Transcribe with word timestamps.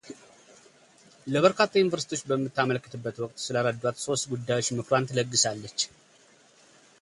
ለበርካታ 1.33 1.71
ዩኒቨርስቲዎች 1.83 2.23
በምታመለክትበት 2.29 3.17
ወቅት 3.25 3.37
ስለረዷት 3.45 4.01
ሦስት 4.05 4.25
ጉዳዮች 4.33 4.69
ምክሯን 4.79 5.07
ትለግሳለች። 5.13 5.79